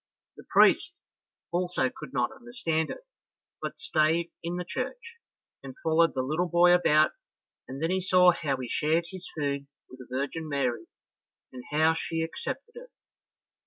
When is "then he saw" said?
7.83-8.31